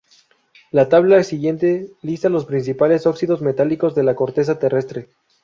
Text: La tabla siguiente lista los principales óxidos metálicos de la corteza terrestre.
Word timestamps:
La 0.71 0.89
tabla 0.89 1.21
siguiente 1.23 1.91
lista 2.01 2.27
los 2.27 2.45
principales 2.45 3.05
óxidos 3.05 3.43
metálicos 3.43 3.93
de 3.93 4.01
la 4.01 4.15
corteza 4.15 4.57
terrestre. 4.57 5.09